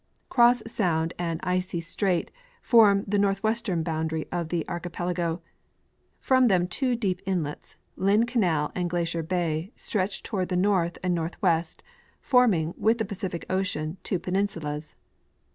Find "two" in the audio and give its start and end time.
6.67-6.95, 14.01-14.17